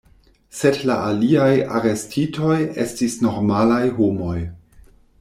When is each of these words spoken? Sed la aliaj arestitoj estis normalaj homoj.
Sed 0.59 0.79
la 0.91 0.95
aliaj 1.09 1.51
arestitoj 1.81 2.57
estis 2.87 3.21
normalaj 3.29 3.81
homoj. 4.01 4.39